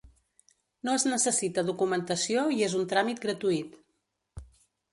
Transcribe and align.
No 0.87 0.95
es 0.99 1.05
necessita 1.09 1.65
documentació 1.67 2.47
i 2.57 2.65
és 2.69 2.75
un 2.81 2.89
tràmit 2.95 3.21
gratuït. 3.27 3.77